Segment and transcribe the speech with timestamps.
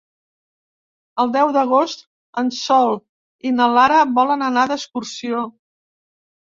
[1.23, 2.01] El deu d'agost
[2.43, 2.99] en Sol
[3.51, 5.49] i na Lara volen anar d'excursió.